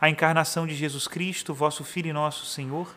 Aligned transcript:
a 0.00 0.08
encarnação 0.10 0.66
de 0.66 0.74
Jesus 0.74 1.08
Cristo, 1.08 1.54
vosso 1.54 1.84
Filho 1.84 2.08
e 2.08 2.12
nosso 2.12 2.46
Senhor, 2.46 2.94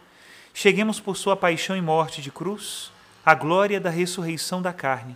cheguemos 0.54 1.00
por 1.00 1.16
sua 1.16 1.36
paixão 1.36 1.76
e 1.76 1.82
morte 1.82 2.22
de 2.22 2.32
cruz 2.32 2.92
à 3.26 3.34
glória 3.34 3.80
da 3.80 3.90
ressurreição 3.90 4.62
da 4.62 4.74
carne. 4.74 5.16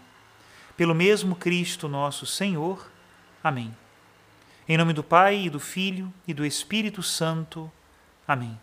Pelo 0.78 0.96
mesmo 0.96 1.36
Cristo 1.36 1.88
nosso 1.88 2.26
Senhor. 2.26 2.90
Amém. 3.44 3.76
Em 4.68 4.78
nome 4.78 4.94
do 4.94 5.04
Pai 5.04 5.46
e 5.46 5.50
do 5.50 5.60
Filho 5.60 6.12
e 6.28 6.34
do 6.34 6.46
Espírito 6.46 7.04
Santo. 7.04 7.72
Amém. 8.28 8.58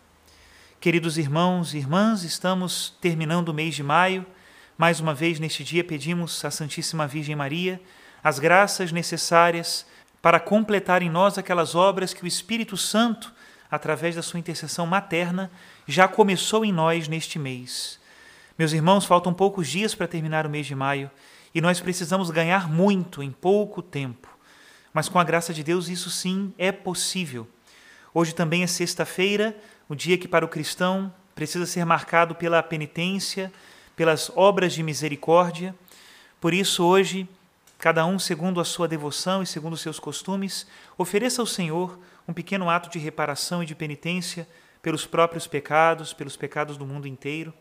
Queridos 0.79 1.17
irmãos 1.17 1.75
e 1.75 1.77
irmãs, 1.77 2.23
estamos 2.23 2.95
terminando 2.99 3.49
o 3.49 3.53
mês 3.53 3.75
de 3.75 3.83
maio. 3.83 4.25
Mais 4.75 4.99
uma 4.99 5.13
vez, 5.13 5.39
neste 5.39 5.63
dia, 5.63 5.83
pedimos 5.83 6.43
à 6.43 6.49
Santíssima 6.49 7.05
Virgem 7.05 7.35
Maria 7.35 7.79
as 8.23 8.39
graças 8.39 8.91
necessárias 8.91 9.85
para 10.21 10.39
completar 10.39 11.01
em 11.01 11.09
nós 11.09 11.37
aquelas 11.37 11.73
obras 11.73 12.13
que 12.13 12.23
o 12.23 12.27
Espírito 12.27 12.77
Santo, 12.77 13.33
através 13.69 14.15
da 14.15 14.21
sua 14.21 14.39
intercessão 14.39 14.85
materna, 14.85 15.51
já 15.87 16.07
começou 16.07 16.63
em 16.63 16.71
nós 16.71 17.07
neste 17.07 17.39
mês. 17.39 17.99
Meus 18.57 18.73
irmãos, 18.73 19.05
faltam 19.05 19.33
poucos 19.33 19.67
dias 19.67 19.95
para 19.95 20.07
terminar 20.07 20.45
o 20.45 20.49
mês 20.49 20.67
de 20.67 20.75
maio 20.75 21.09
e 21.53 21.59
nós 21.59 21.79
precisamos 21.79 22.29
ganhar 22.29 22.69
muito 22.69 23.23
em 23.23 23.31
pouco 23.31 23.81
tempo. 23.81 24.27
Mas 24.93 25.09
com 25.09 25.19
a 25.19 25.23
graça 25.23 25.53
de 25.53 25.63
Deus, 25.63 25.87
isso 25.87 26.09
sim 26.09 26.53
é 26.57 26.71
possível. 26.71 27.47
Hoje 28.13 28.35
também 28.35 28.61
é 28.61 28.67
sexta-feira, 28.67 29.55
o 29.87 29.95
dia 29.95 30.17
que 30.17 30.27
para 30.27 30.45
o 30.45 30.49
cristão 30.49 31.11
precisa 31.33 31.65
ser 31.65 31.85
marcado 31.85 32.35
pela 32.35 32.61
penitência, 32.61 33.51
pelas 33.95 34.29
obras 34.35 34.73
de 34.73 34.83
misericórdia. 34.83 35.73
Por 36.39 36.53
isso, 36.53 36.83
hoje, 36.83 37.27
cada 37.81 38.05
um 38.05 38.19
segundo 38.19 38.61
a 38.61 38.63
sua 38.63 38.87
devoção 38.87 39.41
e 39.41 39.47
segundo 39.47 39.73
os 39.73 39.81
seus 39.81 39.99
costumes, 39.99 40.67
ofereça 40.99 41.41
ao 41.41 41.47
Senhor 41.47 41.97
um 42.27 42.33
pequeno 42.33 42.69
ato 42.69 42.91
de 42.91 42.99
reparação 42.99 43.63
e 43.63 43.65
de 43.65 43.73
penitência 43.73 44.47
pelos 44.83 45.07
próprios 45.07 45.47
pecados, 45.47 46.13
pelos 46.13 46.37
pecados 46.37 46.77
do 46.77 46.85
mundo 46.85 47.07
inteiro. 47.07 47.51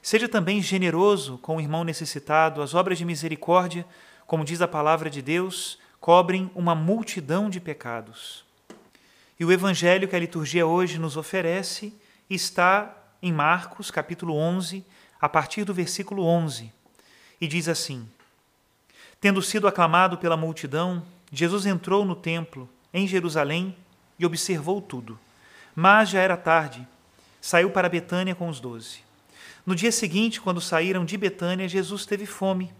Seja 0.00 0.28
também 0.28 0.62
generoso 0.62 1.36
com 1.38 1.56
o 1.56 1.60
irmão 1.60 1.82
necessitado, 1.82 2.62
as 2.62 2.74
obras 2.74 2.96
de 2.96 3.04
misericórdia, 3.04 3.84
como 4.24 4.44
diz 4.44 4.62
a 4.62 4.68
palavra 4.68 5.10
de 5.10 5.20
Deus, 5.20 5.80
cobrem 5.98 6.48
uma 6.54 6.76
multidão 6.76 7.50
de 7.50 7.58
pecados. 7.58 8.44
E 9.38 9.44
o 9.44 9.50
evangelho 9.50 10.06
que 10.06 10.14
a 10.14 10.20
liturgia 10.20 10.64
hoje 10.64 10.96
nos 10.96 11.16
oferece 11.16 11.92
está 12.30 12.96
em 13.20 13.32
Marcos, 13.32 13.90
capítulo 13.90 14.36
11, 14.36 14.86
a 15.20 15.28
partir 15.28 15.64
do 15.64 15.74
versículo 15.74 16.24
11, 16.24 16.72
e 17.40 17.48
diz 17.48 17.68
assim: 17.68 18.08
Tendo 19.20 19.42
sido 19.42 19.66
aclamado 19.66 20.18
pela 20.18 20.36
multidão, 20.36 21.02
Jesus 21.32 21.66
entrou 21.66 22.04
no 22.04 22.14
templo, 22.14 22.68
em 22.92 23.06
Jerusalém, 23.06 23.76
e 24.18 24.24
observou 24.24 24.80
tudo. 24.80 25.18
Mas 25.74 26.10
já 26.10 26.20
era 26.20 26.36
tarde. 26.36 26.86
Saiu 27.40 27.70
para 27.70 27.88
Betânia 27.88 28.34
com 28.34 28.48
os 28.48 28.60
doze. 28.60 29.00
No 29.64 29.74
dia 29.74 29.90
seguinte, 29.90 30.40
quando 30.40 30.60
saíram 30.60 31.04
de 31.04 31.16
Betânia, 31.16 31.68
Jesus 31.68 32.06
teve 32.06 32.24
fome. 32.26 32.72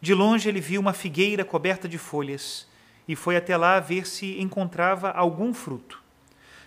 De 0.00 0.14
longe 0.14 0.48
ele 0.48 0.60
viu 0.60 0.80
uma 0.80 0.92
figueira 0.92 1.44
coberta 1.44 1.88
de 1.88 1.98
folhas 1.98 2.66
e 3.06 3.16
foi 3.16 3.36
até 3.36 3.56
lá 3.56 3.78
ver 3.80 4.06
se 4.06 4.40
encontrava 4.40 5.10
algum 5.10 5.52
fruto. 5.52 6.02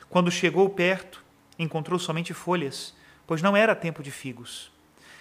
Quando 0.10 0.32
chegou 0.32 0.70
perto, 0.70 1.24
encontrou 1.58 1.98
somente 2.00 2.34
folhas, 2.34 2.94
pois 3.26 3.42
não 3.42 3.56
era 3.56 3.76
tempo 3.76 4.04
de 4.04 4.12
figos. 4.12 4.72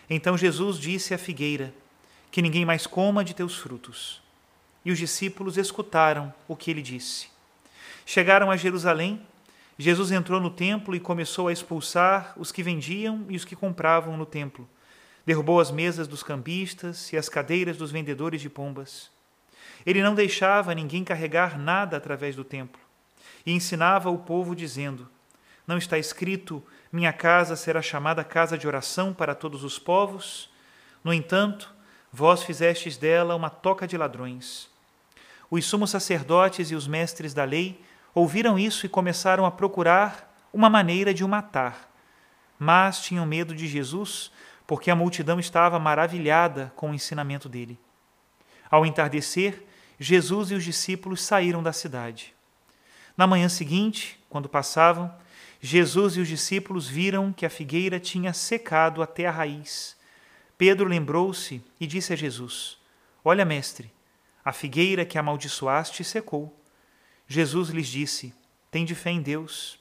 Então 0.09 0.37
Jesus 0.37 0.79
disse 0.79 1.15
à 1.15 1.19
figueira: 1.19 1.73
que 2.35 2.43
ninguém 2.43 2.65
mais 2.65 2.85
coma 2.85 3.25
de 3.25 3.33
teus 3.33 3.57
frutos. 3.57 4.21
E 4.85 4.91
os 4.91 4.99
discípulos 4.99 5.57
escutaram 5.57 6.35
o 6.49 6.57
que 6.57 6.69
ele 6.69 6.83
disse. 6.83 7.29
Chegaram 8.05 8.51
a 8.51 8.57
Jerusalém. 8.57 9.25
Jesus 9.79 10.11
entrou 10.11 10.41
no 10.41 10.51
templo 10.51 10.97
e 10.97 11.01
começou 11.01 11.47
a 11.47 11.53
expulsar 11.53 12.33
os 12.37 12.51
que 12.51 12.61
vendiam 12.61 13.25
e 13.29 13.37
os 13.37 13.45
que 13.45 13.55
compravam 13.55 14.17
no 14.17 14.27
templo. 14.27 14.69
Derrubou 15.25 15.61
as 15.61 15.71
mesas 15.71 16.09
dos 16.09 16.25
cambistas 16.25 17.13
e 17.13 17.17
as 17.17 17.29
cadeiras 17.29 17.77
dos 17.77 17.93
vendedores 17.93 18.41
de 18.41 18.51
pombas. 18.51 19.13
Ele 19.87 20.03
não 20.03 20.17
deixava 20.17 20.75
ninguém 20.75 21.05
carregar 21.05 21.57
nada 21.57 21.97
através 21.97 22.35
do 22.35 22.43
templo 22.43 22.81
e 23.47 23.53
ensinava 23.53 24.11
o 24.11 24.19
povo, 24.19 24.57
dizendo: 24.57 25.09
Não 25.69 25.79
está 25.79 25.99
escrito, 25.99 26.61
minha 26.93 27.13
casa 27.13 27.55
será 27.55 27.81
chamada 27.81 28.25
casa 28.25 28.59
de 28.59 28.67
oração 28.67 29.15
para 29.15 29.37
todos 29.37 29.63
os 29.63 29.79
povos? 29.79 30.51
No 31.05 31.15
entanto, 31.15 31.73
Vós 32.17 32.45
fizestes 32.45 32.97
dela 32.97 33.35
uma 33.35 33.51
toca 33.51 33.89
de 33.89 33.97
ladrões. 33.97 34.69
Os 35.51 35.65
sumos 35.65 35.91
sacerdotes 35.91 36.71
e 36.71 36.77
os 36.77 36.87
mestres 36.87 37.35
da 37.35 37.43
lei 37.43 37.83
ouviram 38.15 38.57
isso 38.57 38.87
e 38.87 38.89
começaram 38.89 39.45
a 39.45 39.51
procurar 39.51 40.33
uma 40.53 40.71
maneira 40.71 41.13
de 41.13 41.25
o 41.25 41.29
matar. 41.29 41.93
Mas 42.57 43.01
tinham 43.01 43.27
medo 43.27 43.53
de 43.53 43.67
Jesus, 43.67 44.31
porque 44.65 44.93
a 44.93 44.95
multidão 44.95 45.41
estava 45.41 45.77
maravilhada 45.81 46.73
com 46.77 46.93
o 46.93 46.95
ensinamento 46.95 47.49
dele. 47.49 47.77
Ao 48.71 48.87
entardecer, 48.87 49.65
Jesus 49.99 50.53
e 50.53 50.55
os 50.55 50.63
discípulos 50.63 51.21
saíram 51.21 51.65
da 51.65 51.73
cidade. 51.73 52.33
Na 53.17 53.27
manhã 53.27 53.49
seguinte, 53.49 54.25
quando 54.31 54.49
passavam, 54.49 55.13
Jesus 55.61 56.15
e 56.15 56.21
os 56.21 56.29
discípulos 56.29 56.87
viram 56.87 57.33
que 57.33 57.45
a 57.45 57.51
figueira 57.51 57.99
tinha 57.99 58.33
secado 58.33 59.03
até 59.03 59.27
a 59.27 59.33
raiz 59.33 59.97
Pedro 60.67 60.89
lembrou-se 60.89 61.63
e 61.79 61.87
disse 61.87 62.15
a 62.15 62.17
Jesus: 62.17 62.79
Olha, 63.23 63.45
mestre, 63.45 63.93
a 64.43 64.51
figueira 64.51 65.05
que 65.05 65.19
amaldiçoaste 65.19 66.03
secou. 66.03 66.59
Jesus 67.29 67.69
lhes 67.69 67.87
disse: 67.87 68.33
Tende 68.71 68.95
fé 68.95 69.11
em 69.11 69.21
Deus. 69.21 69.79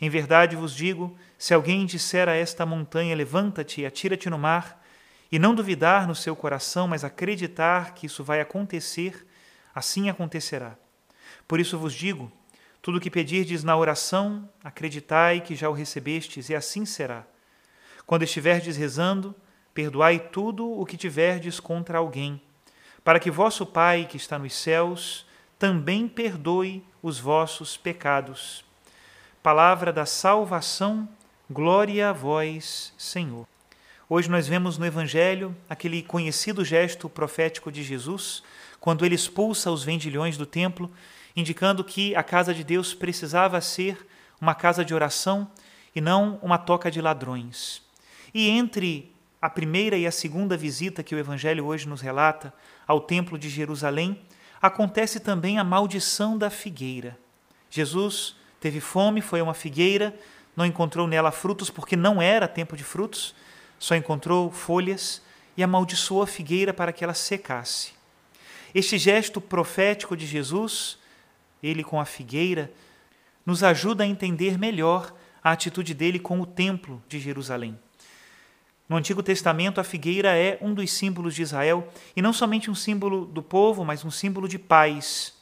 Em 0.00 0.10
verdade 0.10 0.56
vos 0.56 0.74
digo: 0.74 1.16
se 1.38 1.54
alguém 1.54 1.86
disser 1.86 2.28
a 2.28 2.34
esta 2.34 2.66
montanha, 2.66 3.14
levanta-te 3.14 3.82
e 3.82 3.86
atira-te 3.86 4.28
no 4.28 4.36
mar, 4.36 4.84
e 5.30 5.38
não 5.38 5.54
duvidar 5.54 6.08
no 6.08 6.14
seu 6.16 6.34
coração, 6.34 6.88
mas 6.88 7.04
acreditar 7.04 7.94
que 7.94 8.06
isso 8.06 8.24
vai 8.24 8.40
acontecer, 8.40 9.24
assim 9.72 10.10
acontecerá. 10.10 10.76
Por 11.46 11.60
isso 11.60 11.78
vos 11.78 11.94
digo: 11.94 12.32
tudo 12.82 12.98
o 12.98 13.00
que 13.00 13.12
pedirdes 13.12 13.62
na 13.62 13.76
oração, 13.76 14.50
acreditai 14.64 15.40
que 15.40 15.54
já 15.54 15.70
o 15.70 15.72
recebestes, 15.72 16.48
e 16.48 16.54
assim 16.56 16.84
será. 16.84 17.24
Quando 18.04 18.24
estiverdes 18.24 18.76
rezando, 18.76 19.32
perdoai 19.76 20.18
tudo 20.18 20.66
o 20.66 20.86
que 20.86 20.96
tiverdes 20.96 21.60
contra 21.60 21.98
alguém, 21.98 22.40
para 23.04 23.20
que 23.20 23.30
vosso 23.30 23.66
Pai, 23.66 24.06
que 24.08 24.16
está 24.16 24.38
nos 24.38 24.54
céus, 24.54 25.26
também 25.58 26.08
perdoe 26.08 26.82
os 27.02 27.20
vossos 27.20 27.76
pecados. 27.76 28.64
Palavra 29.42 29.92
da 29.92 30.06
salvação, 30.06 31.06
Glória 31.48 32.08
a 32.08 32.12
vós, 32.12 32.92
Senhor. 32.96 33.46
Hoje 34.08 34.30
nós 34.30 34.48
vemos 34.48 34.78
no 34.78 34.86
Evangelho 34.86 35.54
aquele 35.68 36.02
conhecido 36.02 36.64
gesto 36.64 37.06
profético 37.08 37.70
de 37.70 37.84
Jesus, 37.84 38.42
quando 38.80 39.04
ele 39.04 39.14
expulsa 39.14 39.70
os 39.70 39.84
vendilhões 39.84 40.38
do 40.38 40.46
templo, 40.46 40.90
indicando 41.36 41.84
que 41.84 42.16
a 42.16 42.22
casa 42.22 42.54
de 42.54 42.64
Deus 42.64 42.94
precisava 42.94 43.60
ser 43.60 44.06
uma 44.40 44.54
casa 44.54 44.82
de 44.82 44.94
oração 44.94 45.48
e 45.94 46.00
não 46.00 46.40
uma 46.42 46.56
toca 46.56 46.90
de 46.90 47.00
ladrões. 47.00 47.82
E 48.34 48.48
entre 48.48 49.14
a 49.46 49.48
primeira 49.48 49.96
e 49.96 50.08
a 50.08 50.10
segunda 50.10 50.56
visita 50.56 51.04
que 51.04 51.14
o 51.14 51.18
Evangelho 51.20 51.66
hoje 51.66 51.88
nos 51.88 52.00
relata 52.00 52.52
ao 52.84 53.00
Templo 53.00 53.38
de 53.38 53.48
Jerusalém, 53.48 54.20
acontece 54.60 55.20
também 55.20 55.56
a 55.56 55.62
maldição 55.62 56.36
da 56.36 56.50
figueira. 56.50 57.16
Jesus 57.70 58.34
teve 58.58 58.80
fome, 58.80 59.20
foi 59.20 59.38
a 59.38 59.44
uma 59.44 59.54
figueira, 59.54 60.12
não 60.56 60.66
encontrou 60.66 61.06
nela 61.06 61.30
frutos 61.30 61.70
porque 61.70 61.94
não 61.94 62.20
era 62.20 62.48
tempo 62.48 62.76
de 62.76 62.82
frutos, 62.82 63.36
só 63.78 63.94
encontrou 63.94 64.50
folhas 64.50 65.22
e 65.56 65.62
amaldiçoou 65.62 66.22
a 66.22 66.26
figueira 66.26 66.74
para 66.74 66.92
que 66.92 67.04
ela 67.04 67.14
secasse. 67.14 67.92
Este 68.74 68.98
gesto 68.98 69.40
profético 69.40 70.16
de 70.16 70.26
Jesus, 70.26 70.98
ele 71.62 71.84
com 71.84 72.00
a 72.00 72.04
figueira, 72.04 72.68
nos 73.46 73.62
ajuda 73.62 74.02
a 74.02 74.08
entender 74.08 74.58
melhor 74.58 75.14
a 75.40 75.52
atitude 75.52 75.94
dele 75.94 76.18
com 76.18 76.40
o 76.40 76.46
templo 76.46 77.00
de 77.08 77.20
Jerusalém. 77.20 77.78
No 78.88 78.96
Antigo 78.96 79.22
Testamento, 79.22 79.80
a 79.80 79.84
figueira 79.84 80.36
é 80.36 80.58
um 80.60 80.72
dos 80.72 80.92
símbolos 80.92 81.34
de 81.34 81.42
Israel, 81.42 81.88
e 82.14 82.22
não 82.22 82.32
somente 82.32 82.70
um 82.70 82.74
símbolo 82.74 83.26
do 83.26 83.42
povo, 83.42 83.84
mas 83.84 84.04
um 84.04 84.10
símbolo 84.10 84.48
de 84.48 84.58
paz. 84.58 85.34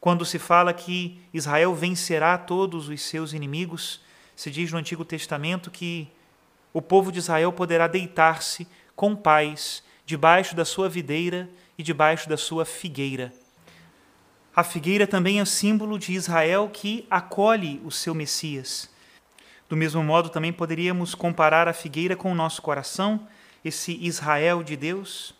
Quando 0.00 0.24
se 0.24 0.38
fala 0.38 0.72
que 0.72 1.20
Israel 1.34 1.74
vencerá 1.74 2.38
todos 2.38 2.88
os 2.88 3.00
seus 3.02 3.32
inimigos, 3.32 4.00
se 4.36 4.50
diz 4.50 4.70
no 4.70 4.78
Antigo 4.78 5.04
Testamento 5.04 5.70
que 5.70 6.08
o 6.72 6.80
povo 6.80 7.10
de 7.10 7.18
Israel 7.18 7.52
poderá 7.52 7.88
deitar-se 7.88 8.68
com 8.94 9.16
paz 9.16 9.82
debaixo 10.04 10.54
da 10.54 10.64
sua 10.64 10.88
videira 10.88 11.48
e 11.76 11.82
debaixo 11.82 12.28
da 12.28 12.36
sua 12.36 12.64
figueira. 12.64 13.32
A 14.54 14.62
figueira 14.62 15.06
também 15.06 15.40
é 15.40 15.44
símbolo 15.44 15.98
de 15.98 16.12
Israel 16.12 16.70
que 16.72 17.06
acolhe 17.10 17.80
o 17.84 17.90
seu 17.90 18.14
Messias. 18.14 18.88
Do 19.68 19.76
mesmo 19.76 20.02
modo, 20.02 20.28
também 20.28 20.52
poderíamos 20.52 21.14
comparar 21.14 21.66
a 21.66 21.72
figueira 21.72 22.14
com 22.14 22.30
o 22.30 22.34
nosso 22.34 22.62
coração, 22.62 23.26
esse 23.64 23.98
Israel 24.00 24.62
de 24.62 24.76
Deus. 24.76 25.34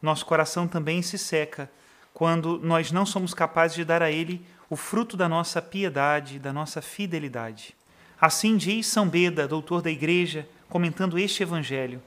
Nosso 0.00 0.24
coração 0.24 0.66
também 0.66 1.02
se 1.02 1.18
seca 1.18 1.70
quando 2.14 2.58
nós 2.62 2.90
não 2.90 3.04
somos 3.04 3.34
capazes 3.34 3.76
de 3.76 3.84
dar 3.84 4.02
a 4.02 4.10
Ele 4.10 4.46
o 4.70 4.76
fruto 4.76 5.16
da 5.16 5.28
nossa 5.28 5.60
piedade, 5.60 6.38
da 6.38 6.52
nossa 6.52 6.80
fidelidade. 6.80 7.76
Assim 8.18 8.56
diz 8.56 8.86
São 8.86 9.06
Beda, 9.06 9.46
doutor 9.46 9.82
da 9.82 9.90
Igreja, 9.90 10.48
comentando 10.70 11.18
este 11.18 11.42
Evangelho. 11.42 12.02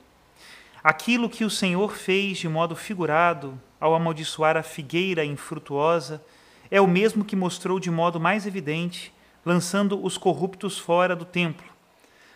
Aquilo 0.83 1.29
que 1.29 1.45
o 1.45 1.49
Senhor 1.49 1.95
fez 1.95 2.39
de 2.39 2.49
modo 2.49 2.75
figurado 2.75 3.61
ao 3.79 3.93
amaldiçoar 3.93 4.57
a 4.57 4.63
figueira 4.63 5.23
infrutuosa 5.23 6.23
é 6.71 6.81
o 6.81 6.87
mesmo 6.87 7.23
que 7.23 7.35
mostrou 7.35 7.79
de 7.79 7.91
modo 7.91 8.19
mais 8.19 8.47
evidente 8.47 9.13
lançando 9.49 10.05
os 10.05 10.15
corruptos 10.15 10.77
fora 10.77 11.15
do 11.15 11.25
templo. 11.25 11.67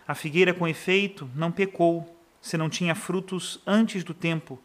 A 0.07 0.15
figueira, 0.15 0.51
com 0.51 0.68
efeito, 0.68 1.30
não 1.36 1.51
pecou, 1.51 2.18
se 2.42 2.57
não 2.57 2.71
tinha 2.71 2.95
frutos 2.95 3.62
antes 3.68 4.04
do 4.04 4.15
tempo, 4.15 4.60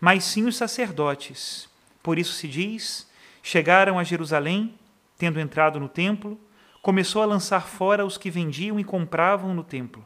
mas 0.00 0.24
sim 0.24 0.44
os 0.44 0.56
sacerdotes. 0.56 1.68
Por 2.02 2.18
isso 2.18 2.32
se 2.32 2.48
diz: 2.48 3.08
chegaram 3.40 4.00
a 4.00 4.04
Jerusalém, 4.04 4.74
tendo 5.16 5.38
entrado 5.38 5.78
no 5.78 5.88
templo, 5.88 6.38
começou 6.82 7.22
a 7.22 7.26
lançar 7.26 7.68
fora 7.68 8.04
os 8.04 8.18
que 8.18 8.30
vendiam 8.30 8.80
e 8.80 8.84
compravam 8.84 9.54
no 9.54 9.62
templo. 9.62 10.04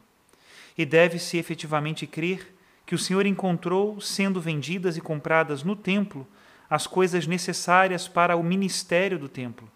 E 0.77 0.85
deve-se 0.85 1.37
efetivamente 1.39 2.05
crer 2.05 2.55
que 2.85 2.93
o 2.93 2.99
Senhor 2.99 3.25
encontrou, 3.25 3.99
sendo 3.99 4.39
vendidas 4.39 4.95
e 4.97 5.01
compradas 5.01 5.63
no 5.63 5.75
templo, 5.75 6.27
as 6.69 6.85
coisas 6.85 7.25
necessárias 7.25 8.07
para 8.07 8.35
o 8.35 8.43
ministério 8.43 9.17
do 9.17 9.27
templo 9.27 9.67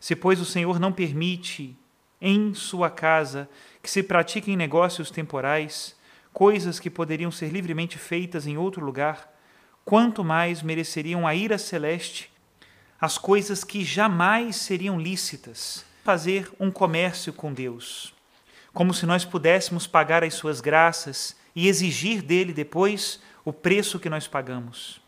se, 0.00 0.16
pois, 0.16 0.40
o 0.40 0.44
Senhor 0.44 0.78
não 0.78 0.92
permite 0.92 1.76
em 2.20 2.54
sua 2.54 2.90
casa 2.90 3.48
que 3.82 3.90
se 3.90 4.02
pratiquem 4.02 4.56
negócios 4.56 5.10
temporais, 5.10 5.94
coisas 6.32 6.78
que 6.80 6.90
poderiam 6.90 7.30
ser 7.30 7.48
livremente 7.48 7.98
feitas 7.98 8.46
em 8.46 8.56
outro 8.56 8.84
lugar, 8.84 9.32
quanto 9.84 10.24
mais 10.24 10.62
mereceriam 10.62 11.26
a 11.26 11.34
ira 11.34 11.58
celeste 11.58 12.30
as 13.00 13.18
coisas 13.18 13.62
que 13.62 13.84
jamais 13.84 14.56
seriam 14.56 14.98
lícitas, 14.98 15.84
fazer 16.02 16.50
um 16.58 16.70
comércio 16.70 17.32
com 17.32 17.52
Deus, 17.52 18.14
como 18.72 18.94
se 18.94 19.04
nós 19.04 19.24
pudéssemos 19.24 19.86
pagar 19.86 20.24
as 20.24 20.34
suas 20.34 20.60
graças 20.60 21.36
e 21.54 21.68
exigir 21.68 22.22
dele 22.22 22.52
depois 22.52 23.20
o 23.44 23.52
preço 23.52 23.98
que 23.98 24.08
nós 24.08 24.26
pagamos. 24.26 25.00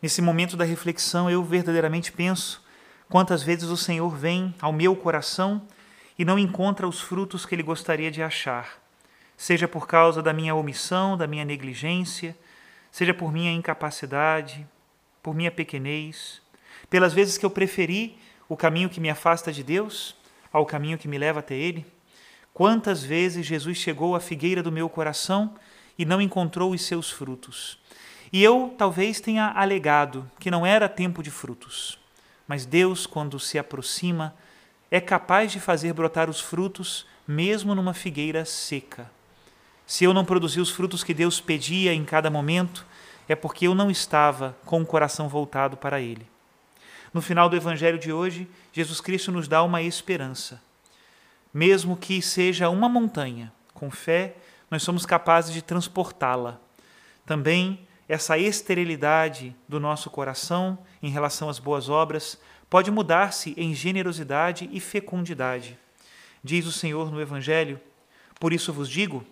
Nesse 0.00 0.22
momento 0.22 0.56
da 0.56 0.64
reflexão, 0.64 1.30
eu 1.30 1.42
verdadeiramente 1.42 2.12
penso 2.12 2.63
Quantas 3.08 3.42
vezes 3.42 3.68
o 3.68 3.76
Senhor 3.76 4.14
vem 4.16 4.54
ao 4.60 4.72
meu 4.72 4.96
coração 4.96 5.62
e 6.18 6.24
não 6.24 6.38
encontra 6.38 6.88
os 6.88 7.00
frutos 7.00 7.44
que 7.44 7.54
ele 7.54 7.62
gostaria 7.62 8.10
de 8.10 8.22
achar, 8.22 8.80
seja 9.36 9.68
por 9.68 9.86
causa 9.86 10.22
da 10.22 10.32
minha 10.32 10.54
omissão, 10.54 11.16
da 11.16 11.26
minha 11.26 11.44
negligência, 11.44 12.36
seja 12.90 13.12
por 13.12 13.32
minha 13.32 13.52
incapacidade, 13.52 14.66
por 15.22 15.34
minha 15.34 15.50
pequenez, 15.50 16.40
pelas 16.88 17.12
vezes 17.12 17.36
que 17.36 17.44
eu 17.44 17.50
preferi 17.50 18.18
o 18.48 18.56
caminho 18.56 18.88
que 18.88 19.00
me 19.00 19.10
afasta 19.10 19.52
de 19.52 19.62
Deus 19.62 20.14
ao 20.52 20.64
caminho 20.64 20.98
que 20.98 21.08
me 21.08 21.18
leva 21.18 21.40
até 21.40 21.54
Ele? 21.54 21.84
Quantas 22.52 23.02
vezes 23.02 23.44
Jesus 23.44 23.76
chegou 23.76 24.14
à 24.14 24.20
figueira 24.20 24.62
do 24.62 24.70
meu 24.70 24.88
coração 24.88 25.54
e 25.98 26.04
não 26.04 26.20
encontrou 26.20 26.70
os 26.70 26.82
seus 26.82 27.10
frutos? 27.10 27.78
E 28.32 28.42
eu 28.42 28.74
talvez 28.78 29.20
tenha 29.20 29.48
alegado 29.48 30.30
que 30.38 30.50
não 30.50 30.64
era 30.64 30.88
tempo 30.88 31.22
de 31.22 31.30
frutos. 31.30 31.98
Mas 32.46 32.66
Deus, 32.66 33.06
quando 33.06 33.40
se 33.40 33.58
aproxima, 33.58 34.34
é 34.90 35.00
capaz 35.00 35.52
de 35.52 35.60
fazer 35.60 35.92
brotar 35.92 36.28
os 36.28 36.40
frutos 36.40 37.06
mesmo 37.26 37.74
numa 37.74 37.94
figueira 37.94 38.44
seca. 38.44 39.10
Se 39.86 40.04
eu 40.04 40.14
não 40.14 40.24
produzi 40.24 40.60
os 40.60 40.70
frutos 40.70 41.02
que 41.02 41.14
Deus 41.14 41.40
pedia 41.40 41.92
em 41.92 42.04
cada 42.04 42.30
momento, 42.30 42.86
é 43.28 43.34
porque 43.34 43.66
eu 43.66 43.74
não 43.74 43.90
estava 43.90 44.56
com 44.64 44.80
o 44.80 44.86
coração 44.86 45.28
voltado 45.28 45.76
para 45.76 46.00
Ele. 46.00 46.26
No 47.12 47.22
final 47.22 47.48
do 47.48 47.56
Evangelho 47.56 47.98
de 47.98 48.12
hoje, 48.12 48.48
Jesus 48.72 49.00
Cristo 49.00 49.30
nos 49.30 49.46
dá 49.46 49.62
uma 49.62 49.82
esperança. 49.82 50.60
Mesmo 51.52 51.96
que 51.96 52.20
seja 52.20 52.68
uma 52.68 52.88
montanha, 52.88 53.52
com 53.72 53.90
fé, 53.90 54.36
nós 54.70 54.82
somos 54.82 55.06
capazes 55.06 55.52
de 55.54 55.62
transportá-la. 55.62 56.58
Também 57.24 57.86
essa 58.08 58.36
esterilidade 58.36 59.54
do 59.68 59.80
nosso 59.80 60.10
coração 60.10 60.78
em 61.02 61.10
relação 61.10 61.48
às 61.48 61.58
boas 61.58 61.88
obras 61.88 62.38
pode 62.68 62.90
mudar-se 62.90 63.54
em 63.56 63.74
generosidade 63.74 64.68
e 64.72 64.80
fecundidade. 64.80 65.78
Diz 66.42 66.66
o 66.66 66.72
Senhor 66.72 67.10
no 67.10 67.20
Evangelho: 67.20 67.80
Por 68.38 68.52
isso 68.52 68.72
vos 68.72 68.88
digo, 68.88 69.24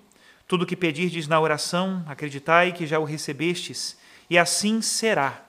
tudo 0.49 0.63
o 0.63 0.67
que 0.67 0.77
pedirdes 0.77 1.29
na 1.29 1.39
oração, 1.41 2.05
acreditai 2.07 2.73
que 2.73 2.87
já 2.87 2.99
o 2.99 3.05
recebestes, 3.05 3.97
e 4.31 4.39
assim 4.39 4.81
será. 4.81 5.45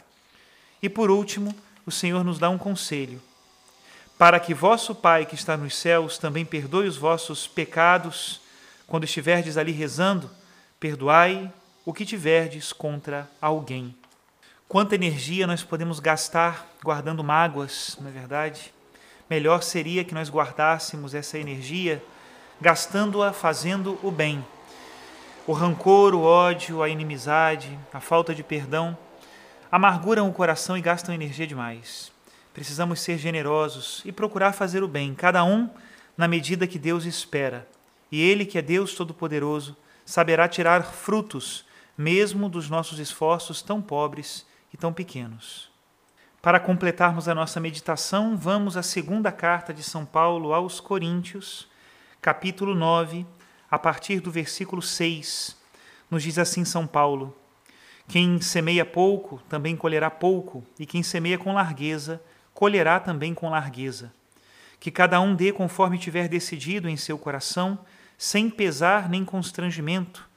E 0.82 0.90
por 0.90 1.10
último, 1.10 1.56
o 1.86 1.92
Senhor 1.92 2.24
nos 2.24 2.40
dá 2.40 2.50
um 2.50 2.58
conselho: 2.58 3.22
para 4.18 4.40
que 4.40 4.54
vosso 4.54 4.94
Pai 4.94 5.26
que 5.26 5.36
está 5.36 5.56
nos 5.56 5.76
céus 5.76 6.18
também 6.18 6.44
perdoe 6.44 6.88
os 6.88 6.98
vossos 6.98 7.48
pecados, 7.48 8.42
quando 8.86 9.06
estiverdes 9.06 9.58
ali 9.58 9.72
rezando, 9.72 10.30
perdoai 10.80 11.52
o 11.86 11.94
que 11.94 12.06
tiverdes 12.06 12.72
contra 12.72 13.30
alguém. 13.42 13.96
Quanta 14.68 14.96
energia 14.96 15.46
nós 15.46 15.64
podemos 15.64 16.00
gastar 16.00 16.68
guardando 16.84 17.24
mágoas, 17.24 17.98
não 18.00 18.08
é 18.08 18.12
verdade? 18.12 18.74
Melhor 19.30 19.62
seria 19.62 20.04
que 20.04 20.14
nós 20.14 20.30
guardássemos 20.30 21.14
essa 21.14 21.38
energia 21.38 22.04
gastando-a 22.62 23.34
fazendo 23.34 24.00
o 24.02 24.10
bem. 24.10 24.44
O 25.46 25.52
rancor, 25.52 26.16
o 26.16 26.22
ódio, 26.22 26.82
a 26.82 26.88
inimizade, 26.88 27.78
a 27.94 28.00
falta 28.00 28.34
de 28.34 28.44
perdão 28.44 28.98
amarguram 29.70 30.30
o 30.30 30.34
coração 30.34 30.78
e 30.78 30.82
gastam 30.82 31.14
energia 31.14 31.46
demais. 31.46 32.12
Precisamos 32.54 33.02
ser 33.02 33.18
generosos 33.18 34.02
e 34.06 34.12
procurar 34.12 34.54
fazer 34.54 34.84
o 34.84 34.88
bem, 34.88 35.14
cada 35.14 35.44
um 35.44 35.70
na 36.16 36.28
medida 36.28 36.68
que 36.68 36.80
Deus 36.80 37.06
espera. 37.06 37.68
E 38.12 38.22
Ele, 38.22 38.46
que 38.46 38.58
é 38.58 38.62
Deus 38.62 38.94
Todo-Poderoso, 38.94 39.76
saberá 40.06 40.48
tirar 40.48 40.84
frutos 40.84 41.66
mesmo 41.98 42.50
dos 42.50 42.70
nossos 42.70 43.00
esforços 43.00 43.62
tão 43.62 43.82
pobres 43.82 44.46
e 44.74 44.78
tão 44.78 44.92
pequenos. 44.92 45.72
Para 46.42 46.60
completarmos 46.60 47.28
a 47.28 47.36
nossa 47.36 47.60
meditação, 47.60 48.36
vamos 48.36 48.76
à 48.76 48.84
segunda 48.84 49.32
carta 49.32 49.74
de 49.74 49.82
São 49.82 50.06
Paulo 50.06 50.54
aos 50.54 50.80
Coríntios, 50.80 51.70
capítulo 52.22 52.76
9, 52.76 53.26
a 53.72 53.80
partir 53.80 54.20
do 54.20 54.30
versículo 54.30 54.82
6. 54.82 55.58
Nos 56.12 56.22
diz 56.22 56.38
assim 56.38 56.66
São 56.66 56.86
Paulo: 56.86 57.34
Quem 58.10 58.42
semeia 58.42 58.86
pouco 58.86 59.42
também 59.48 59.76
colherá 59.76 60.10
pouco, 60.12 60.64
e 60.78 60.86
quem 60.86 61.02
semeia 61.02 61.38
com 61.38 61.54
largueza 61.54 62.22
colherá 62.54 63.00
também 63.00 63.34
com 63.34 63.50
largueza. 63.50 64.14
Que 64.80 64.92
cada 64.92 65.22
um 65.22 65.34
dê 65.34 65.54
conforme 65.54 65.98
tiver 65.98 66.28
decidido 66.28 66.90
em 66.90 66.98
seu 66.98 67.18
coração, 67.18 67.80
sem 68.18 68.50
pesar 68.50 69.10
nem 69.10 69.24
constrangimento, 69.24 70.28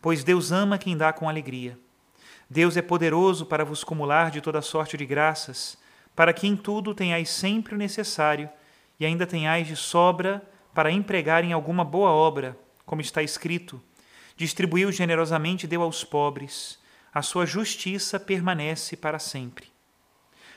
pois 0.00 0.22
Deus 0.24 0.52
ama 0.52 0.78
quem 0.78 0.96
dá 0.96 1.12
com 1.12 1.28
alegria. 1.28 1.78
Deus 2.48 2.76
é 2.76 2.82
poderoso 2.82 3.44
para 3.44 3.64
vos 3.64 3.84
cumular 3.84 4.30
de 4.30 4.40
toda 4.40 4.62
sorte 4.62 4.96
de 4.96 5.04
graças, 5.04 5.76
para 6.16 6.32
que 6.32 6.46
em 6.46 6.56
tudo 6.56 6.94
tenhais 6.94 7.30
sempre 7.30 7.74
o 7.74 7.78
necessário 7.78 8.48
e 8.98 9.04
ainda 9.04 9.26
tenhais 9.26 9.66
de 9.66 9.76
sobra 9.76 10.42
para 10.74 10.90
empregar 10.90 11.44
em 11.44 11.52
alguma 11.52 11.84
boa 11.84 12.10
obra, 12.10 12.58
como 12.86 13.00
está 13.00 13.22
escrito: 13.22 13.80
distribuiu 14.36 14.90
generosamente 14.90 15.66
deu 15.66 15.82
aos 15.82 16.04
pobres, 16.04 16.78
a 17.12 17.22
sua 17.22 17.44
justiça 17.44 18.18
permanece 18.18 18.96
para 18.96 19.18
sempre. 19.18 19.66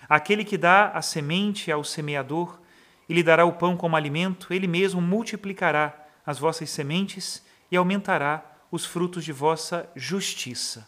Aquele 0.07 0.43
que 0.43 0.57
dá 0.57 0.89
a 0.89 1.01
semente 1.01 1.71
ao 1.71 1.83
semeador 1.83 2.60
e 3.07 3.13
lhe 3.13 3.24
dará 3.24 3.45
o 3.45 3.53
pão 3.53 3.75
como 3.75 3.95
alimento, 3.95 4.53
ele 4.53 4.67
mesmo 4.67 5.01
multiplicará 5.01 5.93
as 6.25 6.39
vossas 6.39 6.69
sementes 6.69 7.45
e 7.71 7.77
aumentará 7.77 8.50
os 8.71 8.85
frutos 8.85 9.25
de 9.25 9.33
vossa 9.33 9.87
justiça. 9.95 10.87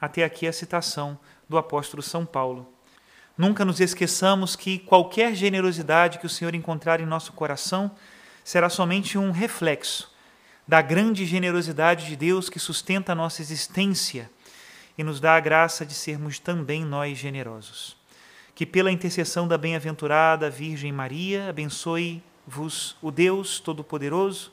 Até 0.00 0.24
aqui 0.24 0.46
a 0.46 0.52
citação 0.52 1.18
do 1.48 1.56
apóstolo 1.56 2.02
São 2.02 2.26
Paulo. 2.26 2.70
Nunca 3.38 3.64
nos 3.64 3.80
esqueçamos 3.80 4.56
que 4.56 4.80
qualquer 4.80 5.34
generosidade 5.34 6.18
que 6.18 6.26
o 6.26 6.28
Senhor 6.28 6.54
encontrar 6.54 7.00
em 7.00 7.06
nosso 7.06 7.32
coração 7.32 7.90
será 8.44 8.68
somente 8.68 9.16
um 9.16 9.30
reflexo 9.30 10.10
da 10.66 10.82
grande 10.82 11.24
generosidade 11.24 12.06
de 12.06 12.16
Deus 12.16 12.48
que 12.48 12.58
sustenta 12.58 13.12
a 13.12 13.14
nossa 13.14 13.40
existência 13.40 14.30
e 14.96 15.02
nos 15.02 15.20
dá 15.20 15.36
a 15.36 15.40
graça 15.40 15.86
de 15.86 15.94
sermos 15.94 16.38
também 16.38 16.84
nós 16.84 17.16
generosos. 17.16 17.96
Que 18.54 18.66
pela 18.66 18.92
intercessão 18.92 19.48
da 19.48 19.56
bem-aventurada 19.56 20.50
Virgem 20.50 20.92
Maria 20.92 21.48
abençoe-vos 21.48 22.96
o 23.00 23.10
Deus 23.10 23.58
Todo-Poderoso, 23.58 24.52